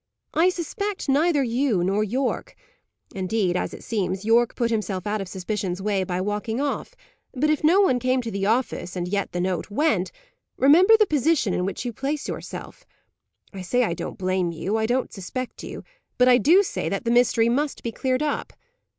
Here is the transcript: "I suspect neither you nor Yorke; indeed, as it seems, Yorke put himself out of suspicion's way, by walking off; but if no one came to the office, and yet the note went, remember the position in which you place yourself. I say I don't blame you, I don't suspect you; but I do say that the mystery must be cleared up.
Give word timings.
"I 0.33 0.49
suspect 0.49 1.07
neither 1.09 1.43
you 1.43 1.83
nor 1.83 2.03
Yorke; 2.03 2.55
indeed, 3.13 3.55
as 3.55 3.71
it 3.71 3.83
seems, 3.83 4.25
Yorke 4.25 4.55
put 4.55 4.71
himself 4.71 5.05
out 5.05 5.21
of 5.21 5.27
suspicion's 5.27 5.79
way, 5.79 6.03
by 6.03 6.19
walking 6.19 6.59
off; 6.59 6.95
but 7.35 7.51
if 7.51 7.63
no 7.63 7.81
one 7.81 7.99
came 7.99 8.19
to 8.23 8.31
the 8.31 8.47
office, 8.47 8.95
and 8.95 9.07
yet 9.07 9.31
the 9.31 9.39
note 9.39 9.69
went, 9.69 10.11
remember 10.57 10.97
the 10.97 11.05
position 11.05 11.53
in 11.53 11.65
which 11.65 11.85
you 11.85 11.93
place 11.93 12.27
yourself. 12.27 12.83
I 13.53 13.61
say 13.61 13.83
I 13.83 13.93
don't 13.93 14.17
blame 14.17 14.51
you, 14.51 14.75
I 14.75 14.87
don't 14.87 15.13
suspect 15.13 15.63
you; 15.63 15.83
but 16.17 16.27
I 16.27 16.39
do 16.39 16.63
say 16.63 16.89
that 16.89 17.05
the 17.05 17.11
mystery 17.11 17.47
must 17.47 17.83
be 17.83 17.91
cleared 17.91 18.23
up. 18.23 18.53